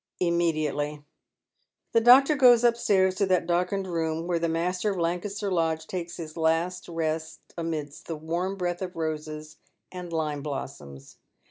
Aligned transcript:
"Immediately." 0.19 1.03
The 1.91 2.01
doctor 2.01 2.35
goes 2.35 2.63
upstairs 2.63 3.13
to 3.17 3.27
that 3.27 3.45
darkened 3.45 3.85
room 3.85 4.25
where 4.25 4.39
the 4.39 4.49
master 4.49 4.89
of 4.89 4.97
Lancaster 4.97 5.51
Lodge 5.51 5.85
takes 5.85 6.17
his 6.17 6.35
last 6.35 6.87
rest 6.89 7.41
amidst 7.55 8.07
the 8.07 8.15
warm 8.15 8.55
breath 8.55 8.81
of 8.81 8.95
roses 8.95 9.57
and 9.91 10.11
lime 10.11 10.41
blossoms. 10.41 11.17